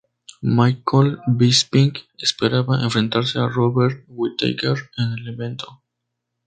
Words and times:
Michael 0.57 1.19
Bisping 1.27 1.93
esperaba 2.17 2.81
enfrentarse 2.81 3.37
a 3.37 3.47
Robert 3.47 4.03
Whittaker 4.07 4.89
en 4.97 5.11
el 5.11 5.27
evento. 5.27 5.83